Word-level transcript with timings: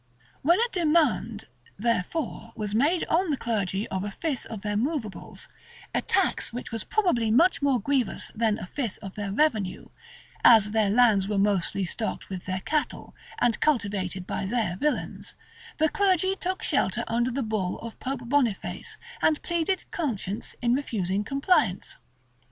When 0.41 0.59
a 0.59 0.67
demand, 0.71 1.45
therefore, 1.77 2.53
was 2.55 2.73
made 2.73 3.05
on 3.05 3.29
the 3.29 3.37
clergy 3.37 3.87
of 3.89 4.03
a 4.03 4.09
fifth 4.09 4.47
of 4.47 4.63
their 4.63 4.75
movables, 4.75 5.47
a 5.93 6.01
tax 6.01 6.51
which 6.51 6.71
was 6.71 6.83
probably 6.83 7.29
much 7.29 7.61
more 7.61 7.79
grievous 7.79 8.31
than 8.33 8.57
a 8.57 8.65
fifth 8.65 8.97
of 9.03 9.13
their 9.13 9.31
revenue, 9.31 9.89
as 10.43 10.71
their 10.71 10.89
lands 10.89 11.27
were 11.27 11.37
mostly 11.37 11.85
stocked 11.85 12.29
with 12.29 12.47
their 12.47 12.61
cattle, 12.61 13.13
and 13.37 13.59
cultivated 13.59 14.25
by 14.25 14.47
their 14.47 14.75
villains, 14.75 15.35
the 15.77 15.87
clergy 15.87 16.33
took 16.33 16.63
shelter 16.63 17.03
under 17.07 17.29
the 17.29 17.43
bull 17.43 17.77
of 17.77 17.99
Pope 17.99 18.27
Boniface 18.27 18.97
and 19.21 19.43
pleaded 19.43 19.83
conscience 19.91 20.55
in 20.63 20.73
refusing 20.73 21.23
compliance. 21.23 21.95